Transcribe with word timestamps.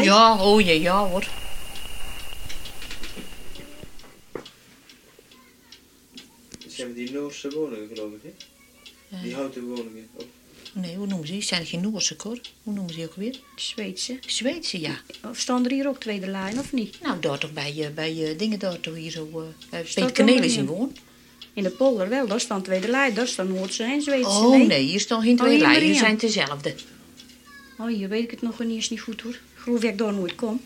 hè? 0.00 0.06
Ja, 0.06 0.42
oh 0.42 0.60
jee, 0.60 0.80
ja 0.80 1.06
hoor. 1.06 1.28
Dat 6.58 6.72
zijn 6.72 6.92
die 6.92 7.12
Noorse 7.12 7.50
woningen, 7.50 7.88
geloof 7.94 8.12
ik, 8.12 8.22
hè? 8.22 8.32
Die 9.22 9.34
houten 9.34 9.64
woningen. 9.64 10.08
Oh. 10.14 10.24
Nee, 10.72 10.96
hoe 10.96 11.06
noemen 11.06 11.26
ze 11.26 11.32
die? 11.32 11.42
Zijn 11.42 11.60
het 11.60 11.68
geen 11.68 11.80
Noorse 11.80 12.14
hoor? 12.22 12.40
Hoe 12.62 12.74
noemen 12.74 12.92
ze 12.92 12.98
die 12.98 13.08
ook 13.08 13.14
weer? 13.14 13.40
Zweedse. 13.56 14.18
Zweedse, 14.26 14.80
ja. 14.80 15.00
Of 15.30 15.38
staan 15.38 15.64
er 15.64 15.70
hier 15.70 15.88
ook 15.88 16.00
tweede 16.00 16.26
lijn, 16.26 16.58
of 16.58 16.72
niet? 16.72 17.00
Nou, 17.02 17.20
daar 17.20 17.38
toch 17.38 17.52
bij, 17.52 17.74
eh, 17.78 17.94
bij 17.94 18.30
eh, 18.30 18.38
dingen 18.38 18.58
daar 18.58 18.80
toch 18.80 18.94
hier 18.94 19.10
zo... 19.10 19.28
eh 19.70 19.80
bij 19.94 20.04
het 20.04 20.12
kaneel 20.12 20.42
is 20.42 20.56
in 20.56 20.66
woon. 20.66 20.96
In 21.52 21.62
de 21.62 21.70
polder 21.70 22.08
wel, 22.08 22.26
daar 22.26 22.40
staan 22.40 22.62
tweede 22.62 22.88
lijn. 22.88 23.14
Daar 23.14 23.28
staan 23.28 23.52
Noordse 23.52 23.82
en 23.82 24.02
Zweedse. 24.02 24.30
Oh 24.30 24.66
nee, 24.66 24.82
hier 24.82 25.00
staan 25.00 25.22
geen 25.22 25.32
Oh, 25.32 25.38
twee 25.38 25.50
hier 25.50 25.60
lijnen, 25.60 25.80
maar 25.80 25.90
hier 25.90 25.98
zijn 25.98 26.16
dezelfde. 26.16 26.74
Oh, 27.78 27.86
hier 27.86 28.08
weet 28.08 28.22
ik 28.22 28.30
het 28.30 28.42
nog 28.42 28.58
niet 28.58 28.70
eens 28.70 28.90
niet 28.90 29.00
goed 29.00 29.20
hoor. 29.20 29.38
Geloof 29.60 29.82
ik 29.82 29.98
daar 29.98 30.12
nooit 30.12 30.34
kom. 30.34 30.60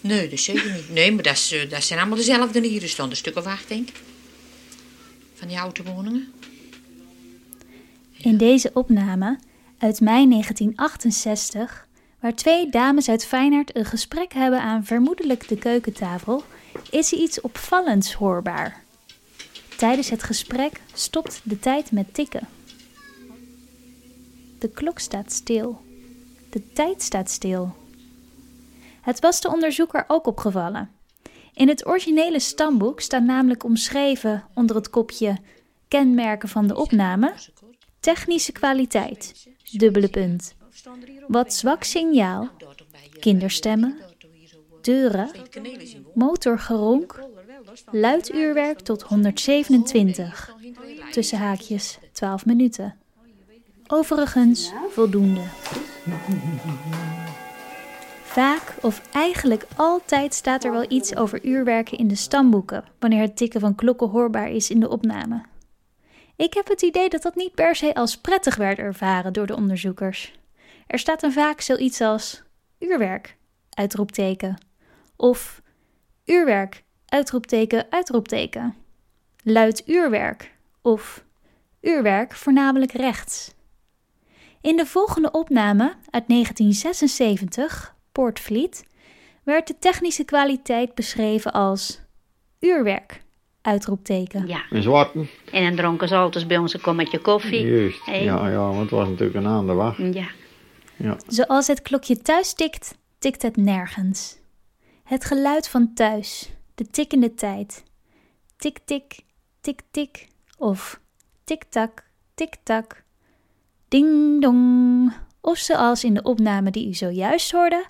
Nee, 0.00 0.28
dat 0.28 0.38
zeker 0.38 0.72
niet. 0.72 0.90
Nee, 0.90 1.12
maar 1.12 1.22
dat, 1.22 1.34
is, 1.34 1.52
eh, 1.52 1.70
dat 1.70 1.84
zijn 1.84 1.98
allemaal 1.98 2.16
dezelfde 2.18 2.66
hier. 2.66 2.82
Er 2.82 2.88
staan 2.88 3.10
een 3.10 3.16
stuk 3.16 3.36
of 3.36 3.44
acht, 3.44 3.68
denk 3.68 3.88
ik. 3.88 4.00
Van 5.34 5.48
die 5.48 5.60
oude 5.60 5.82
woningen. 5.82 6.32
In 8.16 8.36
deze 8.36 8.70
opname 8.74 9.38
uit 9.78 10.00
mei 10.00 10.28
1968, 10.28 11.86
waar 12.20 12.34
twee 12.34 12.70
dames 12.70 13.08
uit 13.08 13.26
Feyenoord 13.26 13.76
een 13.76 13.84
gesprek 13.84 14.32
hebben 14.32 14.60
aan 14.60 14.84
vermoedelijk 14.84 15.48
de 15.48 15.56
keukentafel, 15.56 16.44
is 16.90 17.12
er 17.12 17.18
iets 17.18 17.40
opvallends 17.40 18.12
hoorbaar. 18.12 18.82
Tijdens 19.76 20.10
het 20.10 20.22
gesprek 20.22 20.80
stopt 20.92 21.40
de 21.42 21.58
tijd 21.58 21.92
met 21.92 22.14
tikken. 22.14 22.48
De 24.58 24.68
klok 24.68 24.98
staat 24.98 25.32
stil. 25.32 25.80
De 26.50 26.72
tijd 26.72 27.02
staat 27.02 27.30
stil. 27.30 27.79
Het 29.10 29.20
was 29.20 29.40
de 29.40 29.48
onderzoeker 29.48 30.04
ook 30.06 30.26
opgevallen. 30.26 30.90
In 31.54 31.68
het 31.68 31.86
originele 31.86 32.40
stamboek 32.40 33.00
staat 33.00 33.22
namelijk 33.22 33.64
omschreven 33.64 34.44
onder 34.54 34.76
het 34.76 34.90
kopje 34.90 35.36
kenmerken 35.88 36.48
van 36.48 36.66
de 36.66 36.76
opname 36.76 37.32
technische 38.00 38.52
kwaliteit, 38.52 39.48
dubbele 39.72 40.08
punt. 40.08 40.54
Wat 41.28 41.54
zwak 41.54 41.84
signaal, 41.84 42.48
kinderstemmen, 43.20 43.98
deuren, 44.82 45.30
motorgeronk, 46.14 47.20
luid 47.90 48.34
uurwerk 48.34 48.80
tot 48.80 49.02
127, 49.02 50.54
tussen 51.10 51.38
haakjes 51.38 51.98
12 52.12 52.46
minuten. 52.46 52.98
Overigens 53.86 54.72
voldoende. 54.90 55.42
Vaak 58.30 58.74
of 58.80 59.02
eigenlijk 59.12 59.66
altijd 59.76 60.34
staat 60.34 60.64
er 60.64 60.72
wel 60.72 60.84
iets 60.88 61.16
over 61.16 61.44
uurwerken 61.44 61.98
in 61.98 62.08
de 62.08 62.14
stamboeken, 62.14 62.84
wanneer 62.98 63.20
het 63.20 63.36
tikken 63.36 63.60
van 63.60 63.74
klokken 63.74 64.08
hoorbaar 64.08 64.50
is 64.50 64.70
in 64.70 64.80
de 64.80 64.88
opname. 64.88 65.42
Ik 66.36 66.54
heb 66.54 66.68
het 66.68 66.82
idee 66.82 67.08
dat 67.08 67.22
dat 67.22 67.34
niet 67.34 67.54
per 67.54 67.74
se 67.76 67.94
als 67.94 68.18
prettig 68.18 68.56
werd 68.56 68.78
ervaren 68.78 69.32
door 69.32 69.46
de 69.46 69.56
onderzoekers. 69.56 70.38
Er 70.86 70.98
staat 70.98 71.20
dan 71.20 71.32
vaak 71.32 71.60
zoiets 71.60 72.00
als 72.00 72.42
uurwerk, 72.78 73.36
uitroepteken, 73.70 74.58
of 75.16 75.62
uurwerk, 76.24 76.82
uitroepteken, 77.06 77.86
uitroepteken, 77.90 78.74
luid 79.42 79.82
uurwerk, 79.86 80.54
of 80.82 81.24
uurwerk 81.80 82.34
voornamelijk 82.34 82.92
rechts. 82.92 83.54
In 84.60 84.76
de 84.76 84.86
volgende 84.86 85.30
opname 85.30 85.84
uit 86.10 86.28
1976, 86.28 87.98
Poortvliet, 88.20 88.84
werd 89.42 89.66
de 89.66 89.78
technische 89.78 90.24
kwaliteit 90.24 90.94
beschreven 90.94 91.52
als 91.52 92.00
uurwerk, 92.58 93.22
uitroepteken. 93.62 94.46
Ja. 94.46 94.62
Een 94.70 94.82
zwarte. 94.82 95.26
En 95.52 95.64
dan 95.64 95.76
dronken 95.76 96.08
ze 96.08 96.16
altijd 96.16 96.48
bij 96.48 96.58
ons 96.58 96.74
een 96.74 96.80
kommetje 96.80 97.18
koffie. 97.18 97.66
Juist. 97.66 98.04
Hey. 98.04 98.24
Ja, 98.24 98.48
ja, 98.48 98.58
want 98.58 98.80
het 98.80 98.90
was 98.90 99.08
natuurlijk 99.08 99.36
een 99.36 99.46
aan 99.46 99.66
de 99.66 99.72
wacht. 99.72 99.98
Ja. 99.98 100.28
Ja. 100.96 101.16
Zoals 101.26 101.66
het 101.66 101.82
klokje 101.82 102.16
thuis 102.16 102.52
tikt, 102.54 102.98
tikt 103.18 103.42
het 103.42 103.56
nergens. 103.56 104.38
Het 105.04 105.24
geluid 105.24 105.68
van 105.68 105.94
thuis, 105.94 106.50
de 106.74 106.86
tikkende 106.86 107.34
tijd. 107.34 107.84
Tik 108.56 108.78
tik, 108.84 109.20
tik 109.60 109.80
tik 109.90 110.28
of 110.58 111.00
tik 111.44 111.64
tak, 111.64 112.04
tik 112.34 112.54
tak. 112.62 113.02
Ding 113.88 114.42
dong. 114.42 115.12
Of 115.40 115.58
zoals 115.58 116.04
in 116.04 116.14
de 116.14 116.22
opname 116.22 116.70
die 116.70 116.88
u 116.88 116.94
zojuist 116.94 117.52
hoorde, 117.52 117.84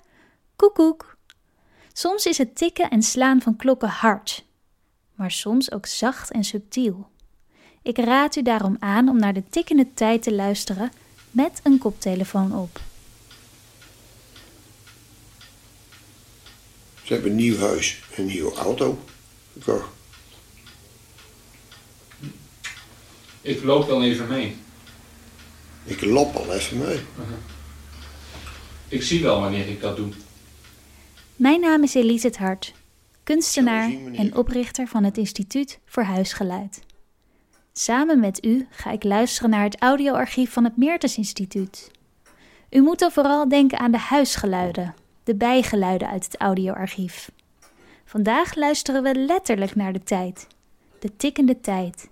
koekoek. 0.61 1.15
Soms 1.93 2.25
is 2.25 2.37
het 2.37 2.55
tikken 2.55 2.89
en 2.89 3.01
slaan 3.01 3.41
van 3.41 3.55
klokken 3.55 3.89
hard, 3.89 4.45
maar 5.15 5.31
soms 5.31 5.71
ook 5.71 5.85
zacht 5.85 6.31
en 6.31 6.43
subtiel. 6.43 7.09
Ik 7.81 7.97
raad 7.97 8.35
u 8.35 8.41
daarom 8.41 8.75
aan 8.79 9.09
om 9.09 9.19
naar 9.19 9.33
de 9.33 9.43
tikkende 9.49 9.87
tijd 9.93 10.23
te 10.23 10.33
luisteren 10.33 10.91
met 11.31 11.59
een 11.63 11.77
koptelefoon 11.77 12.55
op. 12.55 12.79
Ze 17.03 17.13
hebben 17.13 17.31
een 17.31 17.37
nieuw 17.37 17.57
huis, 17.57 18.03
een 18.15 18.25
nieuwe 18.25 18.55
auto 18.55 18.99
gekocht. 19.53 19.89
Ik 23.41 23.63
loop 23.63 23.87
dan 23.87 24.01
even 24.01 24.27
mee. 24.27 24.55
Ik 25.83 26.01
lap 26.01 26.35
al 26.35 26.53
even 26.53 26.77
mee. 26.77 26.99
Ik 28.87 29.03
zie 29.03 29.21
wel 29.21 29.39
wanneer 29.39 29.67
ik 29.67 29.81
dat 29.81 29.95
doe. 29.95 30.13
Mijn 31.41 31.59
naam 31.59 31.83
is 31.83 31.93
Elise 31.93 32.27
het 32.27 32.37
Hart, 32.37 32.73
kunstenaar 33.23 33.91
en 34.13 34.35
oprichter 34.35 34.87
van 34.87 35.03
het 35.03 35.17
Instituut 35.17 35.79
voor 35.85 36.03
Huisgeluid. 36.03 36.83
Samen 37.73 38.19
met 38.19 38.45
u 38.45 38.67
ga 38.69 38.91
ik 38.91 39.03
luisteren 39.03 39.49
naar 39.49 39.63
het 39.63 39.79
audioarchief 39.79 40.51
van 40.51 40.63
het 40.63 40.77
Meertens 40.77 41.17
Instituut. 41.17 41.91
U 42.69 42.81
moet 42.81 42.99
dan 42.99 43.11
vooral 43.11 43.49
denken 43.49 43.79
aan 43.79 43.91
de 43.91 43.97
huisgeluiden, 43.97 44.93
de 45.23 45.35
bijgeluiden 45.35 46.09
uit 46.09 46.23
het 46.23 46.37
audioarchief. 46.37 47.31
Vandaag 48.05 48.55
luisteren 48.55 49.03
we 49.03 49.15
letterlijk 49.15 49.75
naar 49.75 49.93
de 49.93 50.03
tijd, 50.03 50.47
de 50.99 51.15
tikkende 51.15 51.61
tijd. 51.61 52.09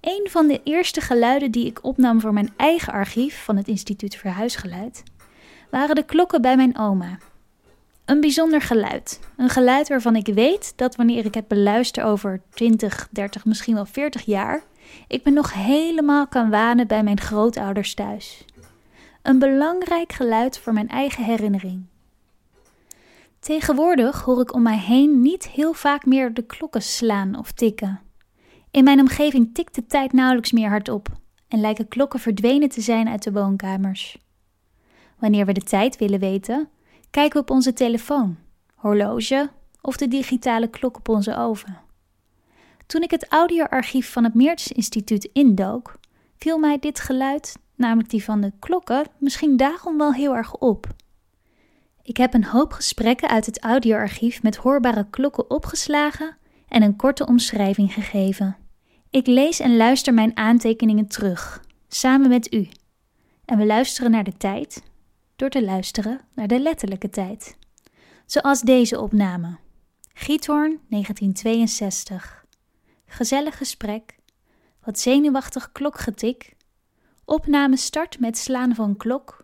Een 0.00 0.28
van 0.30 0.46
de 0.46 0.60
eerste 0.64 1.00
geluiden 1.00 1.50
die 1.50 1.66
ik 1.66 1.84
opnam 1.84 2.20
voor 2.20 2.32
mijn 2.32 2.52
eigen 2.56 2.92
archief 2.92 3.44
van 3.44 3.56
het 3.56 3.68
Instituut 3.68 4.16
voor 4.16 4.30
Huisgeluid 4.30 5.02
waren 5.70 5.94
de 5.94 6.04
klokken 6.04 6.42
bij 6.42 6.56
mijn 6.56 6.78
oma. 6.78 7.18
Een 8.06 8.20
bijzonder 8.20 8.60
geluid. 8.60 9.20
Een 9.36 9.48
geluid 9.48 9.88
waarvan 9.88 10.16
ik 10.16 10.26
weet 10.26 10.72
dat 10.76 10.96
wanneer 10.96 11.24
ik 11.24 11.34
het 11.34 11.48
beluister 11.48 12.04
over 12.04 12.42
20, 12.50 13.08
30, 13.10 13.44
misschien 13.44 13.74
wel 13.74 13.86
40 13.86 14.24
jaar, 14.24 14.62
ik 15.08 15.24
me 15.24 15.30
nog 15.30 15.52
helemaal 15.52 16.26
kan 16.26 16.50
wanen 16.50 16.86
bij 16.86 17.02
mijn 17.02 17.20
grootouders 17.20 17.94
thuis. 17.94 18.44
Een 19.22 19.38
belangrijk 19.38 20.12
geluid 20.12 20.58
voor 20.58 20.72
mijn 20.72 20.88
eigen 20.88 21.24
herinnering. 21.24 21.84
Tegenwoordig 23.40 24.22
hoor 24.22 24.40
ik 24.40 24.54
om 24.54 24.62
mij 24.62 24.78
heen 24.78 25.22
niet 25.22 25.48
heel 25.48 25.72
vaak 25.72 26.04
meer 26.04 26.34
de 26.34 26.42
klokken 26.42 26.82
slaan 26.82 27.38
of 27.38 27.52
tikken. 27.52 28.00
In 28.70 28.84
mijn 28.84 29.00
omgeving 29.00 29.54
tikt 29.54 29.74
de 29.74 29.86
tijd 29.86 30.12
nauwelijks 30.12 30.52
meer 30.52 30.68
hardop 30.68 31.08
en 31.48 31.60
lijken 31.60 31.88
klokken 31.88 32.20
verdwenen 32.20 32.68
te 32.68 32.80
zijn 32.80 33.08
uit 33.08 33.22
de 33.22 33.32
woonkamers. 33.32 34.18
Wanneer 35.18 35.46
we 35.46 35.52
de 35.52 35.62
tijd 35.62 35.96
willen 35.96 36.20
weten, 36.20 36.68
kijken 37.16 37.40
op 37.40 37.50
onze 37.50 37.72
telefoon, 37.72 38.36
horloge 38.74 39.50
of 39.80 39.96
de 39.96 40.08
digitale 40.08 40.68
klok 40.70 40.96
op 40.96 41.08
onze 41.08 41.36
oven. 41.36 41.78
Toen 42.86 43.02
ik 43.02 43.10
het 43.10 43.28
audioarchief 43.28 44.12
van 44.12 44.24
het 44.24 44.34
Meertens 44.34 44.72
Instituut 44.72 45.28
indook, 45.32 45.98
viel 46.36 46.58
mij 46.58 46.78
dit 46.78 47.00
geluid, 47.00 47.56
namelijk 47.74 48.10
die 48.10 48.24
van 48.24 48.40
de 48.40 48.52
klokken, 48.58 49.04
misschien 49.18 49.56
daarom 49.56 49.98
wel 49.98 50.12
heel 50.12 50.36
erg 50.36 50.54
op. 50.54 50.86
Ik 52.02 52.16
heb 52.16 52.34
een 52.34 52.44
hoop 52.44 52.72
gesprekken 52.72 53.28
uit 53.28 53.46
het 53.46 53.62
audioarchief 53.62 54.42
met 54.42 54.56
hoorbare 54.56 55.06
klokken 55.10 55.50
opgeslagen 55.50 56.36
en 56.68 56.82
een 56.82 56.96
korte 56.96 57.26
omschrijving 57.26 57.92
gegeven. 57.92 58.56
Ik 59.10 59.26
lees 59.26 59.60
en 59.60 59.76
luister 59.76 60.14
mijn 60.14 60.36
aantekeningen 60.36 61.06
terug, 61.06 61.64
samen 61.88 62.28
met 62.28 62.54
u. 62.54 62.68
En 63.44 63.58
we 63.58 63.66
luisteren 63.66 64.10
naar 64.10 64.24
de 64.24 64.36
tijd 64.36 64.82
door 65.36 65.48
te 65.48 65.64
luisteren 65.64 66.20
naar 66.34 66.46
de 66.46 66.60
letterlijke 66.60 67.10
tijd. 67.10 67.56
Zoals 68.26 68.60
deze 68.60 69.00
opname. 69.00 69.56
Giethoorn 70.14 70.80
1962. 70.88 72.44
Gezellig 73.06 73.58
gesprek. 73.58 74.16
Wat 74.84 74.98
zenuwachtig 74.98 75.72
klokgetik. 75.72 76.54
Opname 77.24 77.76
start 77.76 78.20
met 78.20 78.38
slaan 78.38 78.74
van 78.74 78.96
klok. 78.96 79.42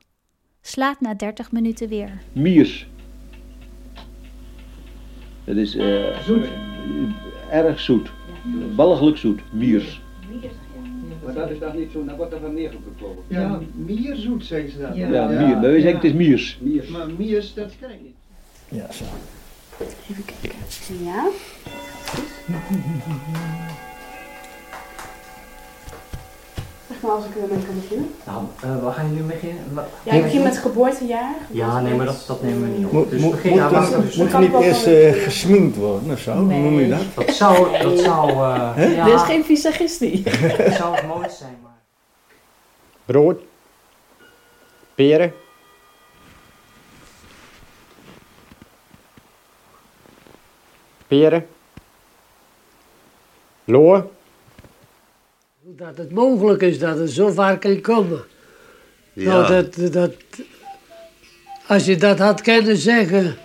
Slaat 0.61 1.01
na 1.01 1.15
30 1.15 1.53
minuten 1.53 1.89
weer. 1.89 2.23
Miers. 2.33 2.89
Het 5.45 5.57
is 5.57 5.77
eh, 5.77 6.21
zoet. 6.21 6.49
erg 7.51 7.81
zoet. 7.81 8.13
Walgelijk 8.77 9.17
zoet. 9.17 9.53
Miers. 9.53 10.01
Maar 11.25 11.35
dat 11.35 11.51
is 11.51 11.59
dan 11.59 11.77
niet 11.77 11.91
zo, 11.93 12.05
dan 12.05 12.17
wordt 12.17 12.33
er 12.33 12.41
van 12.41 12.55
neergeklopt. 12.55 13.21
Ja, 13.29 13.61
mierzoet 13.75 14.45
zeggen 14.45 14.71
ze 14.71 14.79
dat. 14.79 14.95
Ja, 14.95 15.27
mier. 15.27 15.61
Wij 15.61 15.81
zeggen 15.81 15.95
het 15.95 16.05
is 16.05 16.13
miers. 16.13 16.59
Miers. 16.61 16.89
Maar 16.89 17.07
miers, 17.19 17.55
dat 17.55 17.73
ken 17.81 17.91
ik 17.91 18.01
niet. 18.03 18.15
Ja, 18.69 18.93
zo. 18.93 19.05
Even 20.11 20.25
kijken. 20.25 20.59
Ja. 21.05 21.31
Maar 27.03 27.11
als 27.13 27.25
ik 27.25 27.35
ermee 27.43 27.65
kan 27.67 27.75
beginnen. 27.81 28.15
Nou, 28.27 28.43
eh, 28.63 28.83
waar 28.83 28.93
gaan 28.93 29.09
jullie 29.09 29.23
mee 29.23 29.37
beginnen? 29.37 29.75
Wa- 29.75 29.87
Ja, 30.03 30.13
ik 30.13 30.23
begin 30.23 30.43
met 30.43 30.59
geboortejaar. 30.59 31.35
Ja, 31.51 31.81
nee, 31.81 31.95
maar 31.95 32.07
dat, 32.07 32.25
dat 32.27 32.43
nemen 32.43 32.63
we 32.73 32.77
niet 32.77 32.87
op. 32.87 32.93
Moet, 32.93 33.11
Dus 33.11 33.21
moet, 33.21 33.31
begin 33.31 33.51
moet. 33.51 33.71
Dus- 33.71 34.19
er 34.19 34.41
niet 34.41 34.55
eerst 34.61 34.87
eh, 34.87 35.13
gesminkt 35.23 35.77
worden 35.77 36.13
of 36.13 36.19
zo? 36.19 36.33
Hoe 36.35 36.43
noem 36.45 36.81
je 36.81 36.89
dat? 36.89 37.27
Dat 37.27 37.35
zou, 37.35 37.79
dat 37.83 37.99
zou, 37.99 38.31
eh 38.31 38.95
ja, 38.97 39.05
Dit 39.05 39.15
is 39.15 39.23
geen 39.23 39.45
visagistie. 39.45 40.23
dat 40.59 40.73
zou 40.75 40.95
het 40.97 41.07
mooiste 41.07 41.37
zijn, 41.37 41.57
maar... 41.63 41.71
Brood. 43.05 43.41
Peren. 44.95 45.33
Peren. 51.07 51.47
Loor. 53.65 54.07
Dat 55.65 55.97
het 55.97 56.11
mogelijk 56.11 56.63
is 56.63 56.79
dat 56.79 56.99
het 56.99 57.11
zo 57.11 57.31
ver 57.31 57.59
kan 57.59 57.81
komen. 57.81 58.25
Ja. 59.13 59.25
Nou, 59.25 59.49
dat, 59.49 59.93
dat, 59.93 60.13
als 61.67 61.85
je 61.85 61.97
dat 61.97 62.19
had 62.19 62.41
kunnen 62.41 62.77
zeggen, 62.77 63.37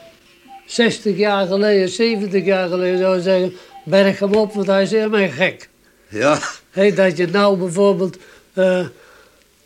60 0.65 1.17
jaar 1.17 1.47
geleden, 1.47 1.89
70 1.89 2.45
jaar 2.45 2.69
geleden, 2.69 2.97
zou 2.99 3.15
je 3.15 3.21
zeggen, 3.21 3.53
berg 3.85 4.19
hem 4.19 4.33
op, 4.33 4.53
want 4.53 4.67
hij 4.67 4.81
is 4.81 4.91
helemaal 4.91 5.29
gek. 5.29 5.69
Ja. 6.09 6.39
Hé, 6.71 6.93
dat 6.93 7.17
je 7.17 7.27
nou 7.27 7.57
bijvoorbeeld, 7.57 8.17
eh, 8.53 8.85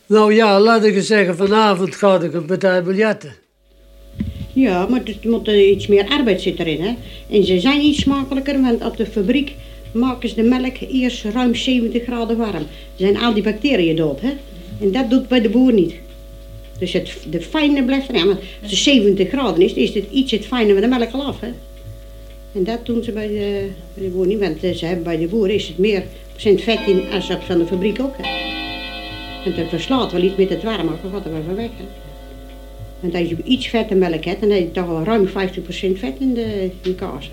nou 0.05 0.33
ja, 0.33 0.59
laat 0.59 0.83
ik 0.83 0.95
eens 0.95 1.07
zeggen, 1.07 1.37
vanavond 1.37 1.95
ga 1.95 2.19
ik 2.19 2.33
een 2.33 2.45
partij 2.45 2.83
biljetten. 2.83 3.35
Ja, 4.53 4.85
maar 4.87 5.01
er 5.05 5.29
moet 5.29 5.47
er 5.47 5.67
iets 5.67 5.87
meer 5.87 6.09
arbeid 6.09 6.41
zit 6.41 6.59
erin. 6.59 6.81
Hè? 6.81 6.95
En 7.35 7.43
ze 7.43 7.59
zijn 7.59 7.81
iets 7.81 8.01
smakelijker, 8.01 8.61
want 8.61 8.83
op 8.83 8.97
de 8.97 9.05
fabriek 9.05 9.55
maken 9.91 10.29
ze 10.29 10.35
de 10.35 10.43
melk 10.43 10.75
eerst 10.79 11.23
ruim 11.23 11.55
70 11.55 12.03
graden 12.03 12.37
warm. 12.37 12.65
zijn 12.95 13.17
al 13.17 13.33
die 13.33 13.43
bacteriën 13.43 13.95
dood. 13.95 14.21
Hè? 14.21 14.31
En 14.79 14.91
dat 14.91 15.09
doet 15.09 15.27
bij 15.27 15.41
de 15.41 15.49
boer 15.49 15.73
niet. 15.73 15.93
Dus 16.79 16.93
het, 16.93 17.17
de 17.29 17.41
fijne 17.41 17.83
blijft 17.83 18.09
erin. 18.09 18.27
Maar 18.27 18.37
als 18.61 18.71
het 18.71 18.79
70 18.79 19.29
graden 19.29 19.61
is, 19.61 19.73
is 19.73 19.93
het 19.93 20.05
iets 20.11 20.31
het 20.31 20.45
fijne 20.45 20.71
van 20.71 20.81
de 20.81 20.87
melk 20.87 21.11
al 21.11 21.23
af. 21.23 21.39
Hè? 21.39 21.49
En 22.53 22.63
dat 22.63 22.85
doen 22.85 23.03
ze 23.03 23.11
bij 23.11 23.27
de, 23.27 23.69
bij 23.93 24.03
de 24.03 24.09
boer 24.09 24.27
niet. 24.27 24.39
Want 24.39 24.63
eh, 24.63 24.73
ze 24.73 24.85
hebben 24.85 25.03
bij 25.03 25.17
de 25.17 25.27
boer 25.27 25.49
is 25.49 25.67
het 25.67 25.77
meer 25.77 26.03
procent 26.31 26.61
vet 26.61 26.79
in 26.87 27.03
als 27.11 27.29
op 27.29 27.41
van 27.41 27.57
de 27.57 27.65
fabriek 27.65 28.01
ook. 28.01 28.15
En 29.45 29.53
dat 29.55 29.69
verslaat 29.69 30.11
wel 30.11 30.21
iets 30.21 30.35
met 30.35 30.49
het 30.49 30.63
warm, 30.63 30.87
dat 30.87 31.11
gaat 31.11 31.25
er 31.25 31.31
wel 31.31 31.43
van 31.45 31.55
weg. 31.55 31.69
Want 32.99 33.15
als 33.15 33.29
je 33.29 33.37
iets 33.43 33.67
vette 33.67 33.95
melk 33.95 34.23
hebt, 34.23 34.41
dan 34.41 34.49
heb 34.49 34.59
je 34.59 34.71
toch 34.71 34.87
wel 34.87 35.03
ruim 35.03 35.27
50% 35.27 35.31
vet 35.95 36.13
in 36.19 36.33
de, 36.33 36.69
in 36.81 36.95
kaas. 36.95 37.29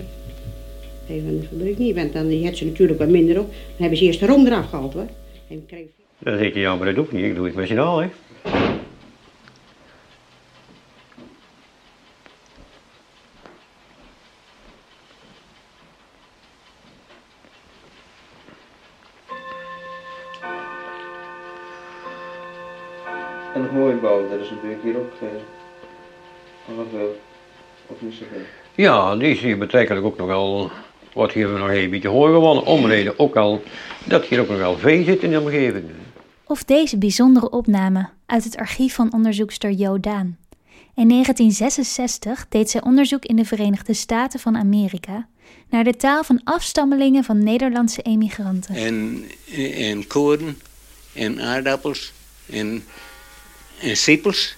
Nee, 1.09 1.21
van 1.21 1.39
de 1.39 1.47
fabriek 1.47 1.77
niet, 1.77 1.95
want 1.95 2.13
dan 2.13 2.31
heb 2.31 2.55
ze 2.55 2.65
natuurlijk 2.65 2.99
wat 2.99 3.09
minder 3.09 3.39
op. 3.39 3.47
Dan 3.47 3.77
hebben 3.77 3.97
ze 3.97 4.03
eerst 4.03 4.19
de 4.19 4.25
rom 4.25 4.45
eraf 4.45 4.69
gehaald 4.69 4.93
hoor. 4.93 5.07
En 5.49 5.65
kreeg... 5.67 5.85
Dat 6.17 6.39
zeg 6.39 6.53
je, 6.53 6.59
ja, 6.59 6.75
maar 6.75 6.85
dat 6.85 6.95
doe 6.95 7.05
ik 7.05 7.11
niet. 7.11 7.23
Ik 7.23 7.35
doe 7.35 7.45
het 7.45 7.55
machinaal, 7.55 7.97
hè. 7.99 8.07
En 23.53 23.61
nog 23.61 23.71
mooi 23.71 23.95
bouwen, 23.95 24.29
dat 24.29 24.39
is 24.39 24.49
natuurlijk 24.49 24.83
hier 24.83 24.97
ook 24.97 25.13
eh, 25.21 25.27
nog 26.67 26.77
wel 26.77 26.85
veel. 26.91 27.19
Of 27.87 28.01
niet 28.01 28.13
zoveel. 28.13 28.45
Ja, 28.75 29.15
die 29.15 29.29
is 29.29 29.41
hier 29.41 29.57
betrekkelijk 29.57 30.05
ook 30.05 30.17
nog 30.17 30.27
wel, 30.27 30.71
wordt 31.19 31.33
hier 31.33 31.47
nog 31.49 31.69
een 31.69 31.89
beetje 31.89 32.07
hoor 32.07 32.33
gewonnen. 32.33 32.65
Omreden 32.65 33.19
ook 33.19 33.35
al, 33.35 33.63
dat 34.05 34.25
hier 34.25 34.39
ook 34.39 34.49
nog 34.49 34.57
wel 34.57 34.77
vee 34.77 35.03
zit 35.03 35.23
in 35.23 35.29
de 35.31 35.39
omgeving. 35.39 35.85
Of 36.43 36.63
deze 36.63 36.97
bijzondere 36.97 37.49
opname 37.49 38.09
uit 38.25 38.43
het 38.43 38.57
archief 38.57 38.93
van 38.95 39.13
onderzoekster 39.13 39.71
Jo 39.71 39.99
Daan. 39.99 40.37
In 40.95 41.07
1966 41.09 42.45
deed 42.49 42.69
zij 42.69 42.81
onderzoek 42.83 43.25
in 43.25 43.35
de 43.35 43.45
Verenigde 43.45 43.93
Staten 43.93 44.39
van 44.39 44.57
Amerika 44.57 45.27
naar 45.69 45.83
de 45.83 45.95
taal 45.95 46.23
van 46.23 46.41
afstammelingen 46.43 47.23
van 47.23 47.43
Nederlandse 47.43 48.01
emigranten. 48.01 48.75
en, 48.75 49.23
en 49.75 50.07
koren 50.07 50.59
en 51.13 51.41
aardappels 51.41 52.13
en, 52.49 52.83
en 53.81 53.97
siepels. 53.97 54.55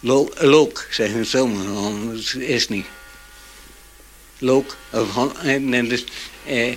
Lo- 0.00 0.28
Look, 0.40 0.86
zeggen 0.90 1.26
ze 1.26 1.44
maar, 1.46 1.76
anders 1.76 2.34
is 2.34 2.68
niet. 2.68 2.86
Look, 4.38 4.76
of 4.92 5.34
en, 5.42 5.74
en 5.74 5.88
dus, 5.88 6.04
eh, 6.46 6.76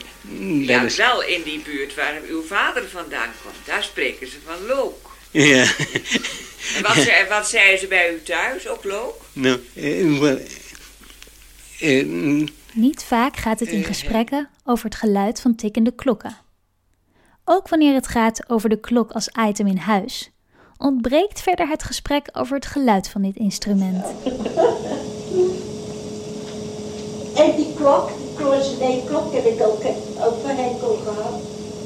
Ja, 0.65 0.81
is, 0.81 0.95
wel 0.95 1.23
in 1.23 1.41
die 1.43 1.59
buurt 1.59 1.95
waar 1.95 2.19
uw 2.29 2.43
vader 2.43 2.87
vandaan 2.87 3.29
komt. 3.43 3.55
Daar 3.65 3.83
spreken 3.83 4.27
ze 4.27 4.37
van 4.45 4.65
look. 4.67 5.09
ja, 5.31 5.61
En 6.75 6.83
wat, 6.83 6.95
zei, 6.95 7.27
wat 7.29 7.49
zeiden 7.49 7.79
ze 7.79 7.87
bij 7.87 8.13
u 8.13 8.21
thuis? 8.23 8.67
Ook 8.67 8.83
look? 8.83 9.21
nou, 9.33 9.59
eh, 9.75 10.19
wel, 10.19 10.39
eh, 11.79 12.05
mm, 12.05 12.47
Niet 12.73 13.03
vaak 13.03 13.37
gaat 13.37 13.59
het 13.59 13.69
in 13.69 13.83
gesprekken 13.83 14.49
over 14.63 14.85
het 14.85 14.95
geluid 14.95 15.41
van 15.41 15.55
tikkende 15.55 15.95
klokken. 15.95 16.37
Ook 17.45 17.69
wanneer 17.69 17.93
het 17.93 18.07
gaat 18.07 18.49
over 18.49 18.69
de 18.69 18.79
klok 18.79 19.11
als 19.11 19.29
item 19.47 19.67
in 19.67 19.77
huis, 19.77 20.31
ontbreekt 20.77 21.41
verder 21.41 21.67
het 21.67 21.83
gesprek 21.83 22.29
over 22.31 22.55
het 22.55 22.65
geluid 22.65 23.09
van 23.09 23.21
dit 23.21 23.35
instrument. 23.35 24.05
En 27.43 27.55
die 27.55 27.73
klok, 27.75 28.07
die 28.17 28.33
kloos, 28.35 28.77
nee, 28.79 29.03
klok 29.05 29.33
heb 29.33 29.45
ik 29.45 29.61
ook, 29.61 29.81
ook 30.27 30.37
van 30.45 30.55
Henkel 30.55 30.99
gehad. 31.03 31.41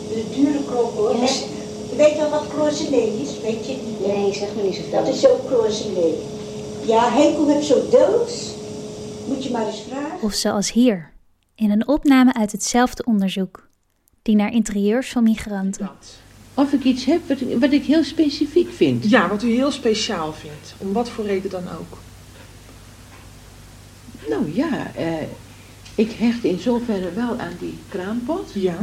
De 0.09 0.23
dure 0.35 0.63
klok 0.65 0.93
hoor. 0.95 1.15
Ja. 1.15 1.27
Weet 1.97 2.11
je 2.11 2.17
wel 2.17 2.29
wat 2.29 2.47
cloisonné 2.49 2.97
is? 2.97 3.29
Weet 3.41 3.65
je 3.65 3.77
niet? 3.85 4.07
Nee, 4.07 4.33
zeg 4.33 4.55
maar 4.55 4.63
niet 4.63 4.75
zoveel. 4.75 5.03
Dat 5.03 5.15
is 5.15 5.27
ook 5.27 5.47
cloisonné. 5.47 6.07
Ja, 6.85 7.11
Henkel 7.11 7.47
heeft 7.47 7.65
zo 7.67 7.89
doos. 7.89 8.51
Moet 9.27 9.43
je 9.43 9.51
maar 9.51 9.67
eens 9.67 9.81
vragen. 9.89 10.21
Of 10.21 10.33
zoals 10.33 10.71
hier, 10.71 11.11
in 11.55 11.71
een 11.71 11.87
opname 11.87 12.33
uit 12.33 12.51
hetzelfde 12.51 13.03
onderzoek, 13.05 13.67
die 14.21 14.35
naar 14.35 14.53
interieurs 14.53 15.09
van 15.11 15.23
migranten. 15.23 15.89
Of 16.53 16.71
ik 16.73 16.83
iets 16.83 17.05
heb 17.05 17.27
wat, 17.27 17.41
ik- 17.41 17.59
wat 17.59 17.71
ik 17.71 17.83
heel 17.85 18.03
specifiek 18.03 18.71
vind. 18.73 19.09
Ja, 19.09 19.27
wat 19.29 19.43
u 19.43 19.51
heel 19.53 19.71
speciaal 19.71 20.33
vindt. 20.33 20.73
Om 20.77 20.93
wat 20.93 21.09
voor 21.09 21.25
reden 21.25 21.49
dan 21.49 21.63
ook. 21.79 21.97
Nou 24.29 24.55
ja, 24.55 24.91
eh, 24.95 25.05
ik 25.95 26.11
hecht 26.11 26.43
in 26.43 26.59
zoverre 26.59 27.11
wel 27.15 27.39
aan 27.39 27.53
die 27.59 27.73
kraampot. 27.89 28.51
Ja. 28.53 28.77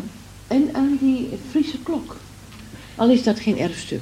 En 0.47 0.69
aan 0.73 0.99
die 1.00 1.29
Friese 1.50 1.79
klok. 1.83 2.17
Al 2.97 3.09
is 3.11 3.23
dat 3.23 3.40
geen 3.40 3.59
erfstuk. 3.59 4.00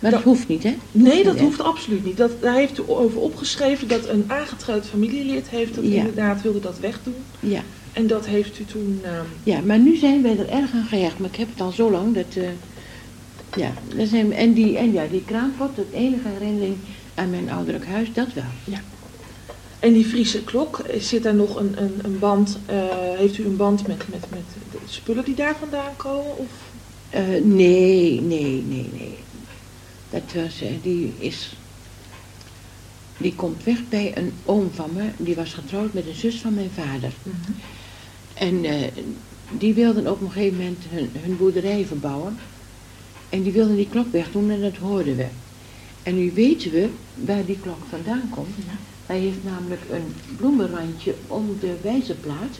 Maar 0.00 0.10
dat 0.10 0.22
hoeft 0.22 0.48
niet, 0.48 0.62
hè? 0.62 0.74
Nee, 0.92 1.24
dat 1.24 1.38
hoeft 1.40 1.60
absoluut 1.60 2.04
niet. 2.04 2.16
Dat, 2.16 2.30
daar 2.42 2.54
heeft 2.54 2.78
u 2.78 2.82
over 2.86 3.20
opgeschreven 3.20 3.88
dat 3.88 4.08
een 4.08 4.24
aangetrouwd 4.26 4.86
familielid 4.86 5.48
heeft 5.48 5.74
dat 5.74 5.84
Ja. 5.84 5.90
inderdaad 5.90 6.42
wilde 6.42 6.60
dat 6.60 6.78
wegdoen. 6.78 7.14
Ja. 7.40 7.62
En 7.92 8.06
dat 8.06 8.26
heeft 8.26 8.58
u 8.58 8.64
toen... 8.64 9.00
ehm, 9.04 9.24
Ja, 9.42 9.60
maar 9.60 9.78
nu 9.78 9.96
zijn 9.96 10.22
wij 10.22 10.38
er 10.38 10.48
erg 10.48 10.72
aan 10.72 10.86
gehecht. 10.88 11.18
Maar 11.18 11.28
ik 11.28 11.36
heb 11.36 11.48
het 11.50 11.60
al 11.60 11.70
zo 11.72 11.90
lang 11.90 12.14
dat... 12.14 12.36
eh, 12.36 12.48
ja, 13.56 13.72
zijn 14.06 14.32
en, 14.32 14.52
die, 14.52 14.78
en 14.78 14.92
ja, 14.92 15.06
die 15.10 15.24
kraampot, 15.24 15.76
het 15.76 15.92
enige 15.92 16.28
herinnering 16.38 16.76
aan 17.14 17.30
mijn 17.30 17.50
ouderlijk 17.50 17.86
huis, 17.86 18.08
dat 18.12 18.32
wel. 18.34 18.44
Ja. 18.64 18.80
En 19.78 19.92
die 19.92 20.04
Friese 20.04 20.44
klok, 20.44 20.78
eh, 20.78 21.00
zit 21.00 21.22
daar 21.22 21.34
nog 21.34 21.56
een, 21.56 21.82
een, 21.82 21.98
een 22.02 22.18
band, 22.18 22.58
eh, 22.66 22.76
heeft 23.16 23.38
u 23.38 23.44
een 23.44 23.56
band 23.56 23.86
met, 23.86 24.08
met, 24.08 24.30
met 24.30 24.44
de 24.70 24.78
spullen 24.84 25.24
die 25.24 25.34
daar 25.34 25.56
vandaan 25.58 25.96
komen? 25.96 26.36
Of? 26.36 26.50
Eh, 27.10 27.22
nee, 27.42 28.20
nee, 28.20 28.62
nee, 28.68 28.90
nee. 28.92 29.18
Dat 30.10 30.22
was, 30.34 30.62
die 30.82 31.12
is... 31.18 31.52
Die 33.18 33.34
komt 33.34 33.64
weg 33.64 33.88
bij 33.88 34.16
een 34.16 34.32
oom 34.44 34.70
van 34.74 34.90
me. 34.92 35.08
Die 35.16 35.34
was 35.34 35.54
getrouwd 35.54 35.92
met 35.92 36.06
een 36.06 36.14
zus 36.14 36.40
van 36.40 36.54
mijn 36.54 36.70
vader. 36.74 37.12
En 38.34 38.64
eh, 38.64 38.74
die 39.50 39.74
wilden 39.74 40.10
op 40.10 40.20
een 40.20 40.30
gegeven 40.30 40.56
moment 40.56 40.84
hun, 40.88 41.10
hun 41.12 41.36
boerderij 41.36 41.86
verbouwen. 41.86 42.38
En 43.28 43.42
die 43.42 43.52
wilden 43.52 43.76
die 43.76 43.88
klok 43.88 44.12
wegdoen 44.12 44.50
en 44.50 44.60
dat 44.60 44.76
hoorden 44.76 45.16
we. 45.16 45.26
En 46.02 46.14
nu 46.14 46.32
weten 46.34 46.70
we 46.70 46.88
waar 47.14 47.44
die 47.44 47.58
klok 47.58 47.82
vandaan 47.88 48.30
komt. 48.30 48.54
Hij 49.08 49.18
heeft 49.18 49.44
namelijk 49.44 49.80
een 49.90 50.14
bloemenrandje 50.36 51.14
om 51.26 51.56
de 51.60 51.76
wijzerplaat. 51.82 52.58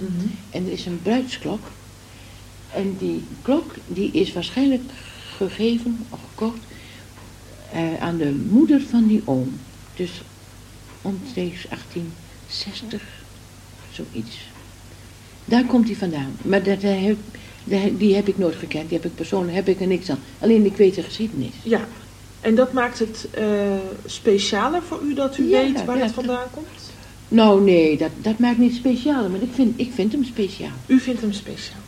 En 0.51 0.67
er 0.67 0.73
is 0.73 0.87
een 0.87 1.03
bruidsklok. 1.03 1.61
En 2.75 2.97
die 2.99 3.25
klok 3.43 3.75
die 3.87 4.11
is 4.13 4.33
waarschijnlijk 4.33 4.83
gegeven 5.37 6.07
of 6.09 6.21
gekocht 6.29 6.59
eh, 7.73 8.01
aan 8.01 8.17
de 8.17 8.47
moeder 8.51 8.81
van 8.81 9.07
die 9.07 9.23
oom. 9.25 9.59
Dus 9.97 10.23
omstreeks 11.03 11.67
1860, 11.69 13.03
zoiets. 13.91 14.37
Daar 15.45 15.65
komt 15.65 15.87
hij 15.87 15.97
vandaan. 15.97 16.37
Maar 16.43 16.63
dat, 16.63 16.83
eh, 16.83 17.15
die 17.99 18.15
heb 18.15 18.29
ik 18.29 18.39
nooit 18.39 18.57
gekend. 18.57 18.89
Die 18.89 18.99
heb 18.99 19.11
ik 19.11 19.15
persoonlijk 19.15 19.55
heb 19.55 19.69
ik 19.69 19.81
er 19.81 19.87
niks 19.87 20.11
aan. 20.11 20.21
Alleen 20.39 20.65
ik 20.65 20.77
weet 20.77 20.95
de 20.95 21.03
geschiedenis. 21.03 21.55
Ja. 21.63 21.89
En 22.41 22.55
dat 22.55 22.73
maakt 22.73 22.99
het 22.99 23.29
eh, 23.31 23.47
specialer 24.07 24.83
voor 24.83 25.01
u 25.03 25.15
dat 25.15 25.39
u 25.39 25.49
Ja, 25.49 25.61
weet 25.61 25.85
waar 25.85 25.97
ja, 25.97 26.03
het 26.03 26.13
vandaan 26.13 26.51
komt? 26.51 26.93
Nou 27.29 27.63
nee, 27.63 27.99
dat, 27.99 28.11
dat 28.17 28.39
maakt 28.39 28.59
niet 28.59 28.75
speciaal, 28.75 29.29
maar 29.29 29.43
ik 29.43 29.53
vind, 29.53 29.81
ik 29.81 29.93
vind 29.93 30.13
hem 30.13 30.25
speciaal. 30.25 30.77
U 30.87 31.01
vindt 31.01 31.21
hem 31.21 31.33
speciaal. 31.33 31.81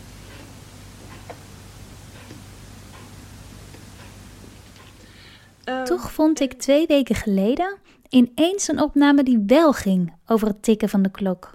Eh, 5.64 5.82
Toch 5.82 6.12
vond 6.12 6.40
ik 6.40 6.52
twee 6.52 6.86
weken 6.86 7.14
geleden 7.14 7.76
ineens 8.08 8.68
een 8.68 8.80
opname 8.82 9.22
die 9.22 9.42
wel 9.46 9.72
ging 9.72 10.12
over 10.26 10.48
het 10.48 10.62
tikken 10.62 10.88
van 10.88 11.02
de 11.02 11.10
klok. 11.10 11.50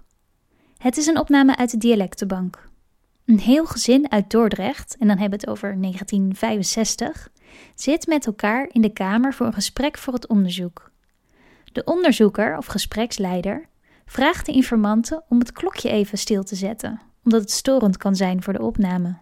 Het 0.77 0.97
is 0.97 1.07
een 1.07 1.19
opname 1.19 1.55
uit 1.57 1.71
de 1.71 1.77
dialectenbank. 1.77 2.69
Een 3.25 3.39
heel 3.39 3.65
gezin 3.65 4.11
uit 4.11 4.29
Dordrecht, 4.29 4.95
en 4.99 5.07
dan 5.07 5.17
hebben 5.17 5.39
we 5.39 5.45
het 5.45 5.55
over 5.55 5.81
1965, 5.81 7.29
zit 7.75 8.07
met 8.07 8.25
elkaar 8.25 8.69
in 8.71 8.81
de 8.81 8.93
kamer 8.93 9.33
voor 9.33 9.45
een 9.45 9.53
gesprek 9.53 9.97
voor 9.97 10.13
het 10.13 10.27
onderzoek. 10.27 10.91
De 11.71 11.83
onderzoeker 11.83 12.57
of 12.57 12.65
gespreksleider 12.65 13.67
vraagt 14.05 14.45
de 14.45 14.51
informanten 14.51 15.24
om 15.29 15.39
het 15.39 15.51
klokje 15.51 15.89
even 15.89 16.17
stil 16.17 16.43
te 16.43 16.55
zetten, 16.55 17.01
omdat 17.24 17.41
het 17.41 17.51
storend 17.51 17.97
kan 17.97 18.15
zijn 18.15 18.43
voor 18.43 18.53
de 18.53 18.62
opname. 18.62 19.17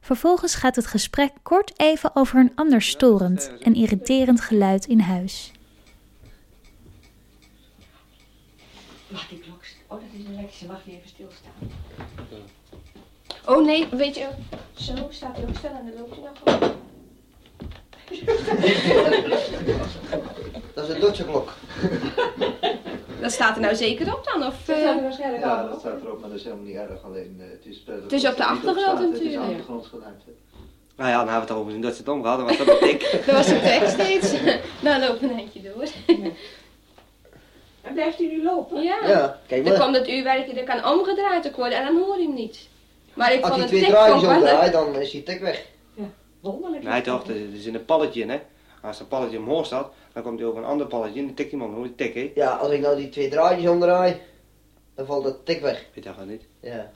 Vervolgens 0.00 0.54
gaat 0.54 0.76
het 0.76 0.86
gesprek 0.86 1.32
kort 1.42 1.80
even 1.80 2.16
over 2.16 2.38
een 2.38 2.52
ander 2.54 2.82
storend 2.82 3.52
en 3.60 3.74
irriterend 3.74 4.40
geluid 4.40 4.86
in 4.86 5.00
huis. 5.00 5.52
Wacht, 9.08 9.28
die 9.28 9.38
klok. 9.38 9.62
Oh, 9.86 10.00
dat 10.00 10.20
is 10.20 10.24
een 10.24 10.34
lekje. 10.34 10.66
Mag 10.66 10.82
die 10.84 10.94
even 10.94 11.08
stilstaan? 11.08 11.52
Oh 13.46 13.64
nee, 13.64 13.88
weet 13.88 14.14
je, 14.14 14.28
zo 14.74 14.94
staat 15.10 15.36
hij 15.36 15.44
ook 15.48 15.56
stil 15.56 15.70
en 15.70 15.84
dan 15.86 15.94
loopt 15.94 16.14
hij 16.14 16.58
nog. 16.58 16.73
Dat 20.74 20.88
is 20.88 20.94
een 20.94 21.00
Duitse 21.00 21.24
klok. 21.24 21.52
Dat 23.20 23.32
staat 23.32 23.54
er 23.56 23.62
nou 23.62 23.74
zeker 23.74 24.14
op 24.14 24.24
dan? 24.32 24.46
Of, 24.46 24.54
Dat 24.64 24.76
eh, 24.76 24.82
staat 24.82 24.96
er 24.96 25.02
waarschijnlijk 25.02 25.42
Ja, 25.44 25.62
dat 25.66 25.80
staat 25.80 26.02
erop, 26.02 26.20
maar 26.20 26.28
dat 26.28 26.38
is 26.38 26.44
helemaal 26.44 26.64
niet 26.64 26.76
erg. 26.76 27.04
Alleen, 27.04 27.36
eh, 27.40 27.46
het 27.50 27.66
is, 27.66 27.82
Het 28.02 28.12
is 28.12 28.26
op 28.28 28.36
de 28.36 28.44
achtergrond 28.44 28.98
Het 28.98 29.08
is 29.12 29.18
natuurlijk. 29.18 29.42
achtergrondgeluid. 29.42 30.22
hè. 30.26 30.32
Nou 30.96 31.10
ja, 31.10 31.16
dan 31.16 31.28
hebben 31.28 31.34
we 31.34 31.40
het 31.40 31.50
al 31.50 31.56
over 31.68 31.80
dat 31.80 31.92
ze 31.92 31.98
het 31.98 32.08
omgehad, 32.08 32.38
dan 32.38 32.46
was 32.46 32.56
dat 32.56 32.68
een 32.68 32.78
tik. 32.78 33.10
dat 33.26 33.34
was 33.34 33.46
de 33.46 33.60
tekst 33.60 33.92
steeds. 33.92 34.32
nou, 34.84 35.00
loop 35.00 35.22
een 35.22 35.36
eindje 35.36 35.60
door. 35.62 35.84
En 37.82 37.94
blijft 37.94 38.18
hij 38.18 38.26
nu 38.26 38.42
lopen? 38.42 38.82
Ja. 38.82 38.96
Ja, 39.06 39.40
kijk 39.46 39.64
Dan 39.64 39.72
maar. 39.72 39.82
komt 39.82 39.96
het 39.96 40.08
uurwerk, 40.08 40.54
dat 40.54 40.64
kan 40.64 40.92
omgedraaid 40.92 41.54
worden 41.56 41.78
en 41.78 41.84
dan 41.84 41.96
hoor 41.96 42.16
je 42.18 42.22
hem 42.22 42.34
niet. 42.34 42.68
Maar 43.14 43.32
ik 43.32 43.40
Als 43.44 43.48
vond 43.50 43.70
hij 43.70 43.78
het 43.78 43.88
twee 43.88 43.92
wel 44.20 44.34
omdraait, 44.36 44.72
dan 44.72 44.94
is 44.94 45.10
die 45.10 45.22
tik 45.22 45.40
weg. 45.40 45.64
Wonderlijk. 46.50 46.82
Nee 46.82 47.00
toch, 47.00 47.26
het 47.26 47.36
is 47.52 47.66
in 47.66 47.74
een 47.74 47.84
palletje, 47.84 48.26
hè. 48.26 48.40
Als 48.82 49.00
een 49.00 49.08
palletje 49.08 49.38
omhoog 49.38 49.66
staat, 49.66 49.92
dan 50.12 50.22
komt 50.22 50.38
hij 50.38 50.48
over 50.48 50.60
een 50.60 50.68
ander 50.68 50.86
palletje 50.86 51.20
en 51.20 51.26
dan 51.26 51.34
tikt 51.34 51.52
iemand 51.52 51.74
hoe 51.74 51.82
die 51.84 51.94
tik, 51.94 52.14
hè. 52.14 52.30
Ja, 52.34 52.50
als 52.56 52.70
ik 52.72 52.80
nou 52.80 52.96
die 52.96 53.08
twee 53.08 53.28
draadjes 53.28 53.70
omdraai, 53.70 54.16
dan 54.94 55.06
valt 55.06 55.24
dat 55.24 55.46
tik 55.46 55.60
weg. 55.60 55.84
Weet 55.94 56.04
dat 56.04 56.16
wel 56.16 56.24
niet. 56.24 56.42
Ja. 56.60 56.90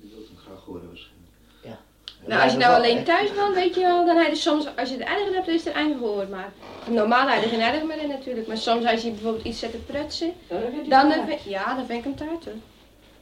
Die 0.00 0.10
wilt 0.14 0.26
hem 0.28 0.36
graag 0.36 0.64
horen 0.64 0.86
waarschijnlijk. 0.88 1.28
Ja. 1.64 1.78
Nou, 2.26 2.42
als 2.42 2.52
je 2.52 2.58
nou 2.58 2.74
alleen 2.74 3.04
thuis 3.04 3.34
woont, 3.34 3.54
weet 3.54 3.74
je 3.74 3.80
wel, 3.80 4.06
dan 4.06 4.16
heb 4.16 4.28
je 4.28 4.36
soms, 4.36 4.66
als 4.76 4.88
je 4.88 4.94
het 4.96 5.04
erger 5.08 5.32
hebt, 5.34 5.46
dan 5.46 5.54
is 5.54 5.64
het 5.64 5.74
er 5.74 5.82
gehoord. 5.98 6.30
Maar 6.30 6.52
normaal 6.90 7.28
heb 7.28 7.38
je 7.38 7.44
er 7.44 7.52
geen 7.52 7.74
erg 7.74 7.82
meer 7.84 8.02
in 8.02 8.08
natuurlijk. 8.08 8.46
Maar 8.46 8.56
soms 8.56 8.84
als 8.84 9.02
je 9.02 9.10
bijvoorbeeld 9.10 9.44
iets 9.44 9.58
zet 9.58 9.70
te 9.70 9.78
prutsen, 9.78 10.32
dan, 10.88 11.12
vind- 11.26 11.42
ja, 11.42 11.74
dan 11.76 11.86
vind 11.86 11.98
ik 11.98 12.04
hem 12.04 12.16
thuis 12.16 12.44
hoor. 12.44 12.54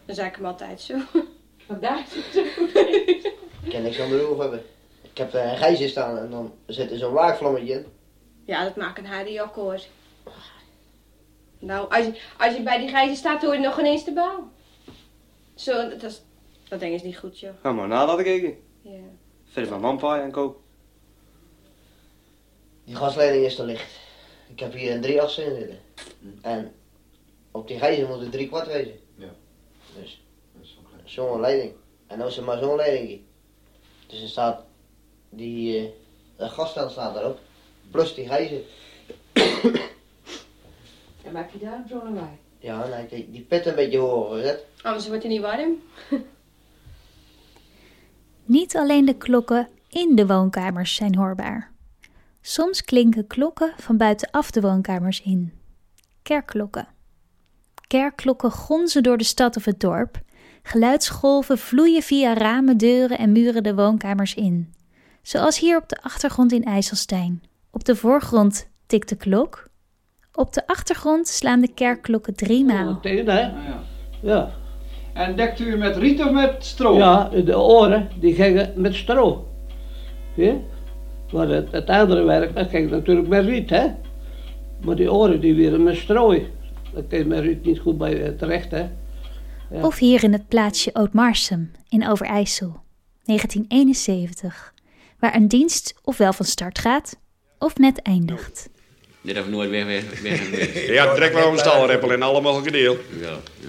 Dan 0.05 0.15
zeg 0.15 0.27
ik 0.27 0.35
hem 0.37 0.45
altijd 0.47 0.81
zo. 0.81 0.95
Vandaag 1.67 2.09
zit 2.09 2.25
het 2.25 2.35
zo 2.35 2.43
goed. 2.57 2.75
Ik 3.65 3.73
kan 3.73 3.83
niks 3.83 4.01
aan 4.01 4.09
de 4.09 4.21
roof 4.21 4.39
hebben. 4.39 4.65
Ik 5.17 5.23
heb 5.23 5.35
een 5.35 5.57
gijzer 5.57 5.89
staan 5.89 6.19
en 6.19 6.31
dan 6.31 6.55
zit 6.67 6.91
er 6.91 6.99
zo'n 6.99 7.13
waakvlammetje 7.13 7.73
in. 7.73 7.87
Ja, 8.45 8.65
dat 8.65 8.77
maakt 8.77 8.99
een 8.99 9.07
harde 9.07 9.49
hoor. 9.55 9.81
Nou, 11.59 11.91
als 11.91 12.05
je, 12.05 12.21
als 12.39 12.57
je 12.57 12.63
bij 12.63 12.79
die 12.79 12.89
gijzer 12.89 13.17
staat, 13.17 13.43
hoor 13.43 13.55
je 13.55 13.61
nog 13.61 13.79
ineens 13.79 14.05
de 14.05 14.13
bouw. 14.13 14.51
Zo, 15.55 15.89
dat, 15.89 16.03
is, 16.03 16.23
dat 16.69 16.81
ding 16.81 16.95
is 16.95 17.03
niet 17.03 17.19
goed 17.19 17.41
joh. 17.41 17.51
Ga 17.61 17.73
maar 17.73 17.89
na 17.89 18.07
laten 18.07 18.25
kijken. 18.25 18.57
Ja. 18.83 19.01
Verder 19.45 19.71
van 19.71 19.81
manpaai 19.81 20.23
en 20.23 20.31
koop. 20.31 20.61
Die 22.85 22.97
gasleiding 22.97 23.45
is 23.45 23.57
te 23.57 23.65
licht. 23.65 23.99
Ik 24.49 24.61
heb 24.61 24.73
hier 24.73 24.95
een 24.95 25.01
drie 25.01 25.23
assen 25.23 25.45
in 25.45 25.57
zitten. 25.57 25.79
En 26.43 26.75
op 27.51 27.69
die 27.69 27.79
gijzer 27.79 28.09
moet 28.09 28.21
het 28.21 28.33
drie 28.33 28.49
kwart 28.49 28.67
wezen. 28.67 28.99
Ja. 29.15 29.31
Dus 29.99 30.23
zo'n 31.05 31.41
leiding. 31.41 31.73
En 32.07 32.19
nou 32.19 32.31
is 32.31 32.37
er 32.37 32.45
maar 32.45 32.59
zo'n 32.59 32.77
leiding. 32.77 33.21
Dus 34.07 34.23
er 34.23 34.29
staat 34.29 34.66
die, 35.37 35.79
eh 35.79 35.91
dat 36.37 36.51
gasstel 36.51 36.91
staat 36.91 37.15
daarop. 37.15 37.39
Plus 37.91 38.15
die 38.15 38.27
gijzer. 38.27 38.61
En 41.25 41.33
maak 41.33 41.51
je 41.51 41.59
daar 41.59 41.85
zo'n 41.89 42.03
lawaai. 42.05 42.39
Ja, 42.59 42.85
en 42.85 42.91
hij 42.91 42.99
heeft 42.99 43.11
die, 43.11 43.31
die 43.31 43.41
pit 43.41 43.67
een 43.67 43.75
beetje 43.75 43.99
hoger 43.99 44.37
gezet. 44.37 44.65
Anders 44.83 45.09
wordt 45.09 45.23
hij 45.23 45.33
niet 45.33 45.41
warm. 45.41 45.83
Niet 48.45 48.77
alleen 48.77 49.05
de 49.05 49.17
klokken 49.17 49.69
in 49.89 50.15
de 50.15 50.27
woonkamers 50.27 50.95
zijn 50.95 51.17
hoorbaar. 51.17 51.73
Soms 52.41 52.85
klinken 52.85 53.27
klokken 53.27 53.73
van 53.77 53.97
buitenaf 53.97 54.51
de 54.51 54.61
woonkamers 54.61 55.23
in. 55.23 55.53
Kerkklokken. 56.23 56.89
Kerkklokken 57.87 58.51
gonzen 58.51 59.03
door 59.03 59.17
de 59.17 59.25
stad 59.25 59.57
of 59.57 59.65
het 59.65 59.81
dorp. 59.81 60.21
Geluidsgolven 60.63 61.59
vloeien 61.59 62.03
via 62.03 62.35
ramen, 62.35 62.77
deuren 62.77 63.19
en 63.19 63.33
muren 63.33 63.63
de 63.63 63.75
woonkamers 63.75 64.35
in. 64.35 64.75
Zoals 65.27 65.59
hier 65.59 65.77
op 65.77 65.89
de 65.89 65.97
achtergrond 66.03 66.53
in 66.53 66.65
IJsselstein. 66.65 67.43
Op 67.71 67.85
de 67.85 67.97
voorgrond 67.97 68.69
tikt 68.87 69.09
de 69.09 69.17
klok. 69.17 69.69
Op 70.35 70.53
de 70.53 70.67
achtergrond 70.67 71.29
slaan 71.29 71.61
de 71.61 71.73
kerkklokken 71.75 72.35
drie 72.35 72.65
maal. 72.65 73.01
Tegen, 73.01 73.29
hè? 73.29 73.51
Ja. 74.23 74.51
En 75.15 75.37
dekt 75.37 75.61
u 75.61 75.77
met 75.77 75.97
riet 75.97 76.25
of 76.25 76.31
met 76.31 76.65
stro? 76.65 76.97
Ja, 76.97 77.29
de 77.29 77.59
oren 77.59 78.09
die 78.21 78.35
gingen 78.35 78.73
met 78.77 78.95
stro. 78.95 79.49
Zie 80.35 80.45
je? 80.45 80.61
Maar 81.33 81.49
het, 81.49 81.73
het 81.73 81.89
andere 81.89 82.23
werk, 82.23 82.55
dat 82.55 82.69
ging 82.69 82.91
natuurlijk 82.91 83.29
met 83.29 83.45
riet, 83.45 83.71
hè? 83.71 83.87
Maar 84.85 84.97
die 84.97 85.13
oren 85.13 85.41
die 85.41 85.55
weer 85.55 85.81
met 85.81 85.97
strooi. 85.97 86.51
Daar 86.95 87.03
kun 87.03 87.29
met 87.29 87.41
riet 87.41 87.65
niet 87.65 87.79
goed 87.79 87.99
bij 87.99 88.23
eh, 88.23 88.33
terecht, 88.33 88.71
hè? 88.71 88.89
Ja. 89.71 89.83
Of 89.83 89.99
hier 89.99 90.25
in 90.25 90.33
het 90.33 90.49
plaatsje 90.49 90.95
Oudmarsum 90.95 91.71
in 91.89 92.09
Overijssel, 92.09 92.81
1971, 93.25 94.75
waar 95.19 95.35
een 95.35 95.49
dienst 95.49 95.95
ofwel 96.03 96.33
van 96.33 96.47
start 96.47 96.79
gaat 96.79 97.17
of 97.59 97.77
net 97.77 98.03
eindigt. 98.03 98.69
Dit 99.21 99.45
we 99.45 99.51
nooit 99.51 99.71
weg, 99.71 99.85
weg. 99.85 100.05
Ja, 100.97 101.15
trek 101.15 101.33
maar 101.33 101.47
een 101.47 101.59
stalreppel 101.59 102.13
in 102.13 102.23
alle 102.23 102.41
mogelijke 102.41 102.71
deel. 102.71 102.99
Ja, 103.21 103.41
ja. 103.61 103.69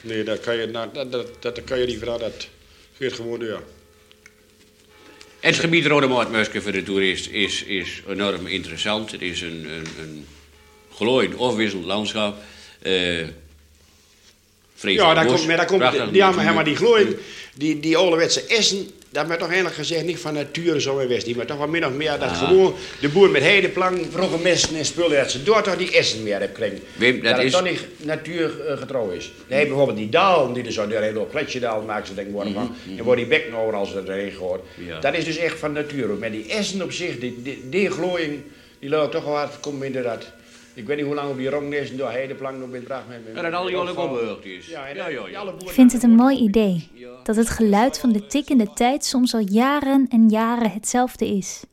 Nee, 0.00 0.24
dat 0.24 0.40
kan 0.40 0.56
je, 0.56 0.66
nou, 0.66 0.88
dat, 0.92 1.12
dat, 1.12 1.42
dat 1.42 1.64
kan 1.64 1.78
je 1.78 1.86
niet 1.86 1.98
vragen. 1.98 2.20
Dat 2.20 2.48
geeft 2.96 3.14
gewoon 3.14 3.38
door. 3.38 3.62
Het 5.40 5.56
gebied 5.56 5.86
Rode 5.86 6.06
Moordmuske 6.06 6.62
voor 6.62 6.72
de 6.72 6.82
toerist 6.82 7.28
is, 7.28 7.62
is 7.62 8.02
enorm 8.08 8.46
interessant. 8.46 9.10
Het 9.10 9.22
is 9.22 9.40
een, 9.40 9.68
een, 9.70 9.86
een 9.98 10.26
glooiend, 10.94 11.38
afwisselend 11.38 11.86
landschap. 11.86 12.36
Eh 12.82 13.26
vreselijk 14.82 15.08
Ja, 15.08 15.14
daar 15.14 15.26
komt, 15.26 15.46
maar 15.46 15.56
daar 15.56 15.66
komt, 15.66 16.14
ja, 16.14 16.30
maar, 16.30 16.54
maar 16.54 16.64
die 16.64 16.76
glooien, 16.76 17.18
die, 17.54 17.80
die 17.80 17.96
ouderwetse 17.96 18.46
essen, 18.46 18.90
dat 19.12 19.26
werd 19.26 19.38
toch 19.40 19.48
eigenlijk 19.48 19.76
gezegd 19.78 20.04
niet 20.04 20.18
van 20.18 20.34
natuur 20.34 20.80
zo. 20.80 21.06
Die 21.06 21.36
maar 21.36 21.46
toch 21.46 21.56
wel 21.58 21.66
min 21.68 21.86
of 21.86 21.92
meer 21.92 22.10
dat 22.18 22.28
Ah. 22.28 22.38
gewoon 22.48 22.74
de 23.00 23.08
boer 23.08 23.30
met 23.30 23.42
heidenplank, 23.42 23.98
vroege 24.10 24.38
messen 24.38 24.76
en 24.76 24.84
spullen, 24.84 25.16
dat 25.16 25.30
ze 25.30 25.42
door 25.42 25.62
toch 25.62 25.76
die 25.76 25.92
essen 25.96 26.22
meer 26.22 26.32
hebben 26.32 26.48
gekregen. 26.48 26.80
Wim, 26.96 27.22
dat 27.22 27.36
het 27.36 27.44
is- 27.44 27.52
toch 27.52 27.62
niet 27.64 27.86
natuurgetrouw 27.96 29.10
is. 29.10 29.32
Nee, 29.46 29.58
Mhm. 29.58 29.68
bijvoorbeeld 29.68 29.98
die 29.98 30.08
dalen 30.08 30.52
die 30.52 30.64
er 30.64 30.72
zo 30.72 30.86
door 30.88 31.00
heel 31.00 31.28
kletsjedalen 31.30 31.86
maken 31.86 32.06
ze 32.06 32.14
tegenwoordig 32.14 32.52
van. 32.52 32.74
En 32.98 33.04
waar 33.04 33.16
die 33.16 33.26
bekken 33.26 33.54
overal 33.54 33.86
zo 33.86 34.02
doorheen 34.04 34.32
gooit. 34.32 34.60
Ja. 34.86 35.00
Dat 35.00 35.14
is 35.14 35.24
dus 35.24 35.36
echt 35.36 35.58
van 35.58 35.72
natuur. 35.72 36.08
Maar 36.08 36.30
die 36.30 36.48
essen 36.48 36.82
op 36.82 36.92
zich, 36.92 37.18
die, 37.18 37.42
die, 37.42 37.62
die 37.68 37.90
glooiing, 37.90 38.40
die 38.78 38.88
loopt 38.90 39.12
toch 39.12 39.24
wel 39.24 39.36
hard, 39.36 39.60
komt 39.60 39.82
inderdaad. 39.84 40.24
Ik 40.74 40.86
weet 40.86 40.96
niet 40.96 41.06
hoe 41.06 41.14
lang 41.14 41.30
op 41.30 41.36
die 41.36 41.50
rongnesten 41.50 41.96
door 41.96 42.10
heidenplank 42.10 42.58
nog 42.58 42.70
bent 42.70 42.84
bracht. 42.84 43.08
met- 43.08 43.24
met- 43.26 43.36
En 43.36 43.42
dat 43.42 43.52
al 43.60 43.66
die 43.66 43.96
opbeurd 43.98 44.44
is. 44.44 44.66
Ja, 44.66 44.88
en 44.88 44.96
Ja, 45.30 45.42
Ik 45.58 45.68
vind 45.70 45.92
het 45.92 46.02
een 46.02 46.14
mooi 46.14 46.36
idee 46.38 46.90
dat 47.22 47.36
het 47.36 47.48
geluid 47.48 47.98
van 47.98 48.12
de 48.12 48.26
tikkende 48.26 48.72
tijd 48.72 49.04
soms 49.04 49.34
al 49.34 49.40
jaren 49.40 50.06
en 50.08 50.28
jaren 50.28 50.70
hetzelfde 50.70 51.26
is. 51.36 51.64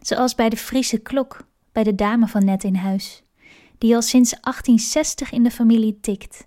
Zoals 0.00 0.34
bij 0.34 0.48
de 0.48 0.56
Friese 0.56 0.98
klok 0.98 1.38
bij 1.72 1.82
de 1.82 1.94
dame 1.94 2.26
van 2.26 2.44
net 2.44 2.64
in 2.64 2.74
huis, 2.74 3.22
die 3.78 3.94
al 3.94 4.02
sinds 4.02 4.30
1860 4.40 5.32
in 5.32 5.42
de 5.42 5.50
familie 5.50 5.98
tikt. 6.00 6.46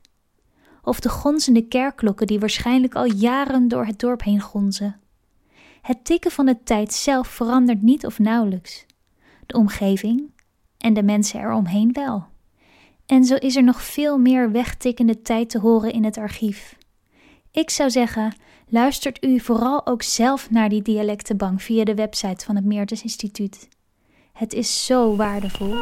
Of 0.84 1.00
de 1.00 1.10
gonzende 1.10 1.68
kerkklokken 1.68 2.28
die 2.28 2.40
waarschijnlijk 2.40 2.96
al 2.96 3.06
jaren 3.06 3.68
door 3.68 3.86
het 3.86 4.00
dorp 4.00 4.24
heen 4.24 4.40
gonzen. 4.42 5.00
Het 5.82 6.06
tikken 6.06 6.32
van 6.32 6.46
de 6.46 6.58
tijd 6.64 6.94
zelf 6.94 7.28
verandert 7.28 7.82
niet 7.82 8.06
of 8.06 8.20
nauwelijks. 8.20 8.86
De 9.46 9.54
omgeving 9.58 10.32
en 10.84 10.94
de 10.94 11.04
mensen 11.04 11.40
eromheen 11.40 11.94
wel. 11.94 12.26
En 13.06 13.26
zo 13.26 13.36
is 13.36 13.56
er 13.56 13.64
nog 13.64 13.82
veel 13.82 14.18
meer 14.18 14.52
wegtikkende 14.52 15.22
tijd 15.22 15.50
te 15.50 15.60
horen 15.60 15.94
in 15.94 16.04
het 16.04 16.18
archief. 16.18 16.78
Ik 17.52 17.70
zou 17.70 17.90
zeggen, 17.90 18.36
luistert 18.68 19.26
u 19.26 19.40
vooral 19.40 19.86
ook 19.86 20.02
zelf 20.02 20.50
naar 20.50 20.70
die 20.70 20.82
dialectenbank 20.82 21.62
via 21.62 21.84
de 21.84 21.96
website 21.96 22.46
van 22.46 22.56
het 22.56 22.66
Meertens 22.66 23.04
Instituut. 23.04 23.68
Het 24.34 24.54
is 24.54 24.86
zo 24.86 25.16
waardevol. 25.16 25.76